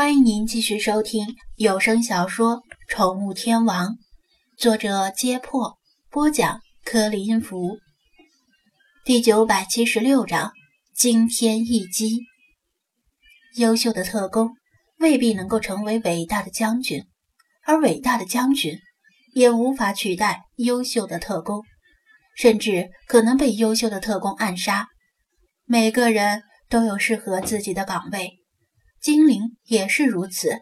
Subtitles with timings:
[0.00, 2.56] 欢迎您继续收听有声小说
[2.88, 3.88] 《宠物天王》，
[4.56, 5.76] 作者：揭破，
[6.08, 7.76] 播讲：柯林福。
[9.04, 10.52] 第九百七十六章：
[10.94, 12.20] 惊天一击。
[13.56, 14.54] 优秀的特工
[15.00, 17.04] 未必能够成为伟大的将军，
[17.66, 18.78] 而伟大的将军
[19.34, 21.62] 也无法取代优秀的特工，
[22.34, 24.88] 甚至可能被优秀的特工暗杀。
[25.66, 28.39] 每个人都有适合自己的岗位。
[29.00, 30.60] 精灵也是如此，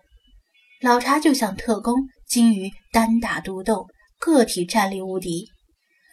[0.81, 1.95] 老查就像特工，
[2.25, 5.47] 精于单打独斗，个体战力无敌；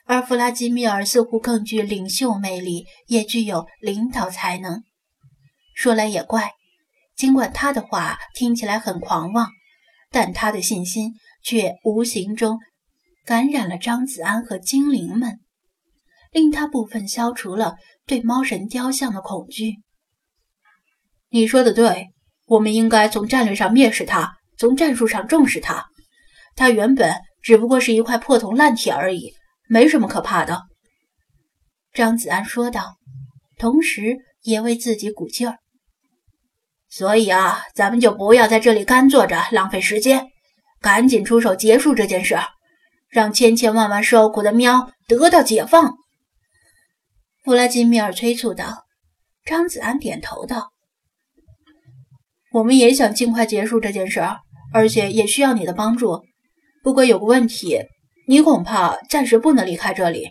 [0.07, 4.81] 而弗拉基米尔似乎更具领袖魅力，也具有领导才能。
[5.75, 6.53] 说来也怪，
[7.15, 9.51] 尽管他的话听起来很狂妄，
[10.09, 11.13] 但他的信心
[11.43, 12.57] 却无形中
[13.23, 15.41] 感染了张子安和精灵们，
[16.31, 17.75] 令他部分消除了
[18.07, 19.75] 对猫神雕像的恐惧。
[21.29, 22.14] 你说的对。
[22.45, 25.85] 我们应该从战略上蔑视他，从战术上重视他。
[26.55, 29.33] 他原本只不过是一块破铜烂铁而已，
[29.67, 30.63] 没什么可怕的。”
[31.93, 32.97] 张子安说道，
[33.57, 35.57] 同时也为自己鼓劲儿。
[36.89, 40.27] 所以啊，咱们就不要在这里干坐着浪费时间，
[40.81, 42.37] 赶紧出手结束这件事，
[43.09, 45.95] 让千千万万受苦的喵得到解放。”
[47.43, 48.85] 弗拉基米尔催促道。
[49.43, 50.74] 张子安点头道。
[52.55, 54.21] 我们也想尽快结束这件事，
[54.71, 56.23] 而且也需要你的帮助。
[56.83, 57.81] 不过有个问题，
[58.29, 60.29] 你恐怕暂时不能离开这里，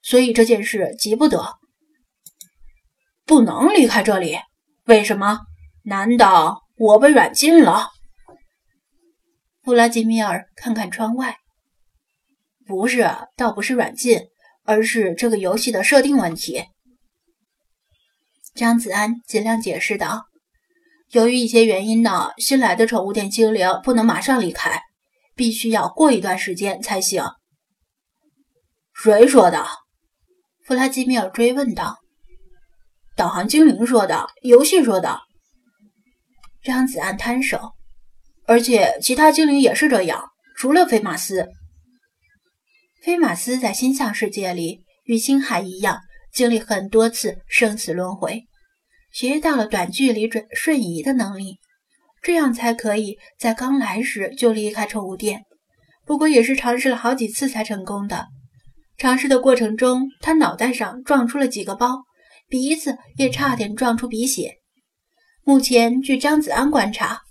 [0.00, 1.56] 所以这件事急不得。
[3.26, 4.38] 不能离开这里？
[4.84, 5.40] 为什么？
[5.82, 7.88] 难道我被软禁了？
[9.64, 11.38] 弗拉基米尔看看窗外，
[12.64, 14.20] 不是，倒不是软禁，
[14.62, 16.66] 而是这个游戏的设定问题。
[18.54, 20.26] 张子安尽量解释道。
[21.14, 24.82] 由于一些原因呢，新来的宠物店精灵不能马上离开，
[25.36, 27.24] 必须要过一段时间才行。
[28.92, 29.64] 谁说的？
[30.66, 31.98] 弗拉基米尔追问道。
[33.14, 35.20] 导航精灵说的，游戏说的。
[36.64, 37.60] 张子安摊手。
[38.46, 41.46] 而且其他精灵也是这样，除了菲马斯。
[43.04, 46.00] 菲马斯在星象世界里与星海一样，
[46.32, 48.42] 经历很多次生死轮回。
[49.14, 51.60] 学到了短距离准瞬移的能力，
[52.20, 55.44] 这样才可以在刚来时就离开宠物店。
[56.04, 58.26] 不过也是尝试了好几次才成功的。
[58.98, 62.02] 尝试的过程中，他脑袋上撞出了几个包，
[62.48, 64.56] 鼻子也差点撞出鼻血。
[65.44, 67.22] 目前据张子安观察，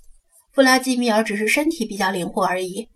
[0.54, 2.88] 弗拉基米尔只是身体比较灵活而已，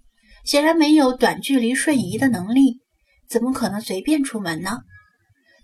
[0.46, 2.80] 显然没有短距离瞬移的能力，
[3.28, 4.78] 怎么可能随便出门呢？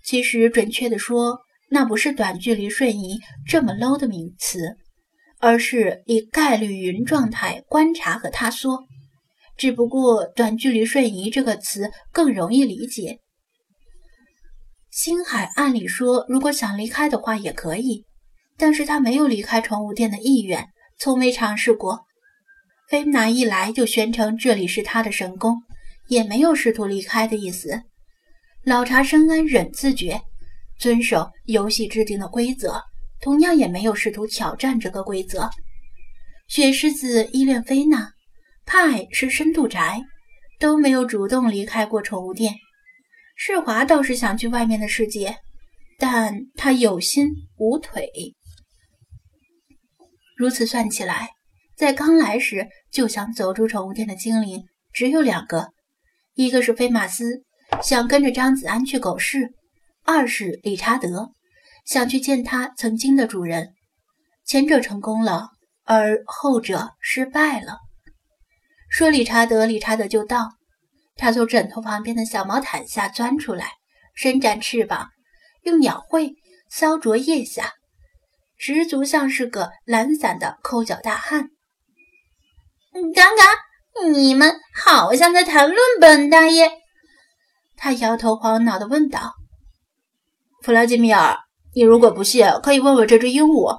[0.04, 1.38] 其实准确的说。
[1.70, 4.76] 那不是短距离瞬移这么 low 的名词，
[5.40, 8.84] 而是以概率云状态观察和塌缩。
[9.56, 13.20] 只不过短距离瞬移这个词更容易理解。
[14.90, 18.04] 星海按理说，如果想离开的话也可以，
[18.56, 22.04] 但是他没有离开宠物店的意愿，从没尝试过。
[22.88, 25.62] 菲娜一来就宣称这里是他的神宫，
[26.08, 27.82] 也没有试图离开的意思。
[28.64, 30.20] 老茶深谙忍自觉。
[30.78, 32.80] 遵守游戏制定的规则，
[33.20, 35.48] 同样也没有试图挑战这个规则。
[36.48, 38.12] 雪狮子依恋菲娜，
[38.66, 40.02] 派是深度宅，
[40.58, 42.54] 都没有主动离开过宠物店。
[43.36, 45.36] 世华倒是想去外面的世界，
[45.98, 48.10] 但他有心无腿。
[50.36, 51.30] 如此算起来，
[51.76, 55.68] 在刚来时就想走出宠物店的精灵只有两个，
[56.34, 57.42] 一个是菲马斯，
[57.82, 59.54] 想跟着张子安去狗市。
[60.04, 61.30] 二是理查德
[61.86, 63.72] 想去见他曾经的主人，
[64.44, 65.48] 前者成功了，
[65.84, 67.78] 而后者失败了。
[68.90, 70.50] 说理查德，理查德就到。
[71.16, 73.72] 他从枕头旁边的小毛毯下钻出来，
[74.14, 75.08] 伸展翅膀，
[75.62, 76.34] 用鸟喙
[76.70, 77.72] 搔啄腋下，
[78.56, 81.48] 十足像是个懒散的抠脚大汉。
[83.14, 86.70] 刚刚你们好像在谈论本大爷。
[87.76, 89.34] 他摇头晃脑地问道。
[90.64, 91.36] 弗拉基米尔，
[91.74, 93.78] 你如果不信，可以问问这只鹦鹉，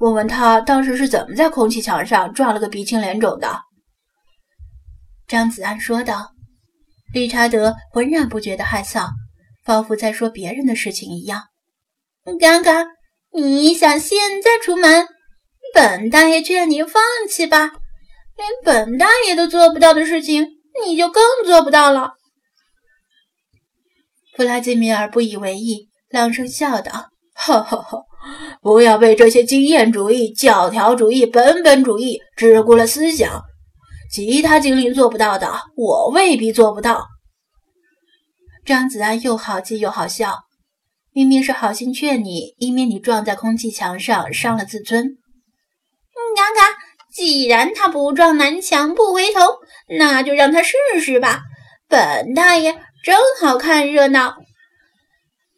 [0.00, 3.60] 问问他当时是怎么在空气墙上撞了个鼻青脸肿的。”
[5.28, 6.32] 张子安说道。
[7.14, 9.08] 理查德浑然不觉得害臊，
[9.64, 11.44] 仿佛在说别人的事情一样。
[12.40, 12.88] 刚刚
[13.32, 15.06] 你想现在出门？
[15.72, 17.00] 本大爷劝你放
[17.30, 17.70] 弃吧，
[18.36, 20.44] 连本大爷都做不到的事情，
[20.84, 22.14] 你就更做不到了。
[24.36, 25.88] 弗拉基米尔不以为意。
[26.16, 28.02] 朗声笑道：“哈哈哈，
[28.62, 33.42] 不要被这些经验主义、教条主义、本本主义桎梏了思想。
[34.10, 37.06] 其他精灵做不到的，我未必做不到。
[38.64, 40.44] 张子安又好气又好笑，
[41.12, 45.04] 明明是好心劝你，以免你撞在空气墙上伤了自尊。
[45.04, 46.78] 嗯嘎嘎，
[47.12, 49.40] 既然他不撞南墙不回头，
[49.98, 51.42] 那就让他试试吧。
[51.88, 52.72] 本大爷
[53.04, 54.36] 正好看热闹。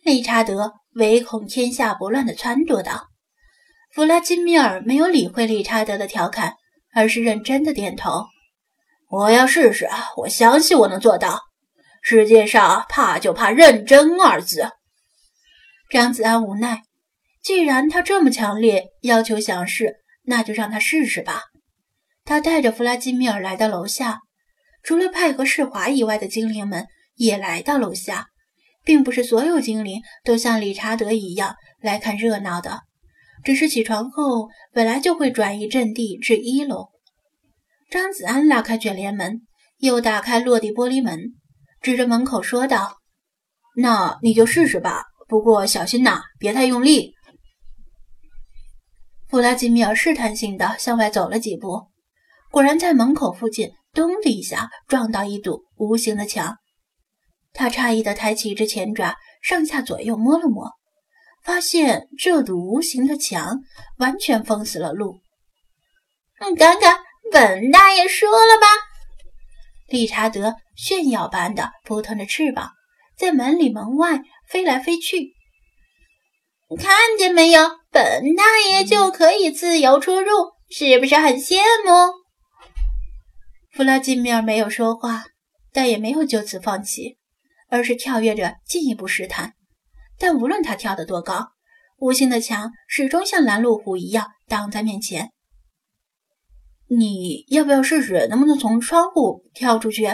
[0.09, 3.09] 理查德唯恐天下不乱的撺掇道。
[3.93, 6.55] 弗拉基米尔没有理会理查德的调侃，
[6.95, 8.25] 而是认真的点头。
[9.11, 11.43] 我要试试，我相信我能做到。
[12.01, 14.71] 世界上怕就怕认真二字。
[15.91, 16.83] 张子安无奈，
[17.43, 21.43] 既然他这么强烈要求想试，那就让他试试吧。
[22.25, 24.21] 他带着弗拉基米尔来到楼下，
[24.83, 28.29] 除了派和世华以外的精灵们也来到楼下，
[28.89, 32.81] 并不是所有精灵都像理查德一样来看热闹的，
[33.45, 36.89] 只是起床后本来就会转移阵地至一楼。
[37.91, 39.43] 张子安拉开卷帘门，
[39.77, 41.35] 又打开落地玻璃门，
[41.83, 42.97] 指着门口说道
[43.77, 47.13] ：“那你就试试吧，不过小心呐，别太用力。”
[49.29, 51.89] 弗拉基米尔试探性的向外走了几步，
[52.51, 56.57] 果然在门口附近咚的一下撞到一堵无形的墙。
[57.53, 60.71] 他诧异的抬起一只前爪，上下左右摸了摸，
[61.45, 63.61] 发现这堵无形的墙
[63.99, 65.21] 完全封死了路。
[66.41, 66.99] 嗯，刚刚。
[67.31, 68.67] 本大爷说了吧！
[69.87, 72.71] 理查德炫耀般的扑腾着翅膀，
[73.19, 75.35] 在门里门外飞来飞去。
[76.79, 77.61] 看见没有？
[77.91, 80.31] 本大爷就可以自由出入，
[80.71, 82.15] 是不是很羡慕？
[83.73, 85.25] 弗拉基米尔没有说话，
[85.71, 87.19] 但也没有就此放弃，
[87.69, 89.55] 而是跳跃着进一步试探。
[90.19, 91.53] 但无论他跳得多高，
[91.99, 95.31] 无形的墙始终像拦路虎一样挡在面前。
[96.89, 100.09] 你要不要试试，能不能从窗户跳出去？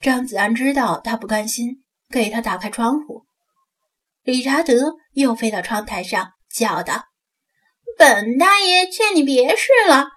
[0.00, 3.24] 张子安知道他不甘心，给他打开窗户。
[4.22, 7.04] 理查德又飞到窗台上，叫道
[7.96, 10.08] ：“本大爷劝你别试了，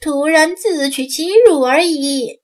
[0.00, 2.39] 徒然自取其辱而已。”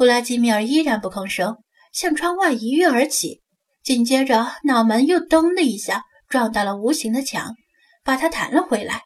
[0.00, 1.62] 弗拉基米尔依然不吭声，
[1.92, 3.42] 向窗外一跃而起，
[3.82, 7.54] 紧接着脑门又咚的一下撞到了无形的墙，
[8.02, 9.02] 把他弹了回来。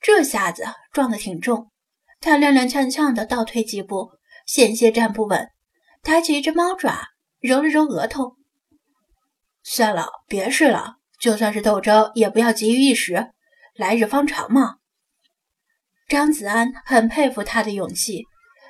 [0.00, 1.70] 这下子撞得挺重，
[2.18, 4.10] 他踉踉跄跄地倒退几步，
[4.44, 5.48] 险些站不稳，
[6.02, 8.34] 抬起一只猫爪揉了揉额头。
[9.62, 13.30] 算了，别试了，就算是斗争，也不要急于一时，
[13.76, 14.78] 来日方长嘛。
[16.08, 18.24] 张子安很佩服他的勇气，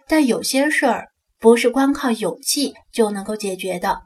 [0.08, 1.08] 但有些事儿
[1.38, 4.02] 不是光靠勇气就能够解决的。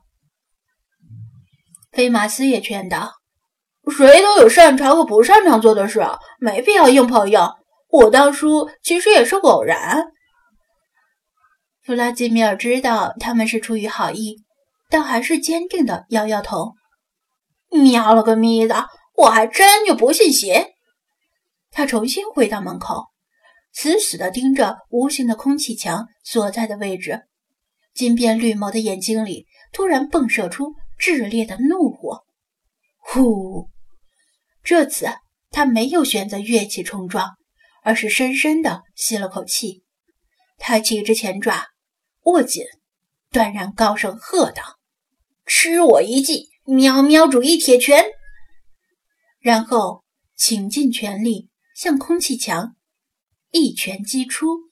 [1.93, 3.15] 菲马斯也劝道。
[3.91, 6.03] 谁都有擅长和不擅长做的事，
[6.39, 7.41] 没必要硬碰硬。
[7.89, 10.05] 我当初其实也是偶然。
[11.83, 14.37] 弗拉基米尔知道他们是出于好意，
[14.91, 16.75] 但还是坚定的摇摇头。
[17.71, 20.75] 喵了个咪的，我还真就不信邪。
[21.71, 23.07] 他重新回到门口，
[23.81, 27.29] 死死地盯着无形的空气墙所在的位置。
[27.95, 32.25] 金边绿眸的眼睛里突然迸射出炽烈的怒火。
[32.97, 33.71] 呼！
[34.65, 35.07] 这次
[35.51, 37.37] 他没有选择跃起冲撞，
[37.85, 39.85] 而是深深地吸了口气，
[40.59, 41.69] 抬起一只前爪，
[42.25, 42.65] 握紧，
[43.31, 44.81] 断然高声喝道
[45.47, 48.07] ：“吃我一记喵喵主义铁拳！”
[49.39, 50.03] 然后
[50.35, 52.75] 倾尽全力向空气墙
[53.53, 54.68] 一拳击出。